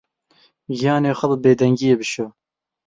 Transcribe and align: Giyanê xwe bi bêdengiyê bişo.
Giyanê 0.77 1.11
xwe 1.17 1.25
bi 1.31 1.37
bêdengiyê 1.43 1.95
bişo. 1.99 2.27